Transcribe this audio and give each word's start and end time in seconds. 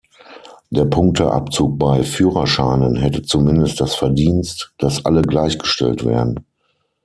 Der 0.71 0.85
Punkteabzug 0.85 1.77
bei 1.77 2.01
Führerscheinen 2.03 2.95
hätte 2.95 3.21
zumindest 3.21 3.79
das 3.81 3.93
Verdienst, 3.93 4.73
dass 4.79 5.05
alle 5.05 5.21
gleichgestellt 5.21 6.05
werden. 6.07 6.43